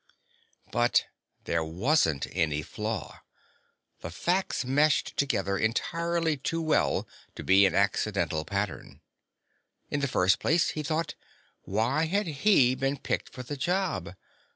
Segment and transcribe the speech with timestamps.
[0.71, 1.05] But
[1.43, 3.21] there wasn't any flaw.
[3.99, 9.01] The facts meshed together entirely too well to be an accidental pattern.
[9.91, 11.13] In the first place, he thought,
[11.65, 14.15] why had he been picked for the job?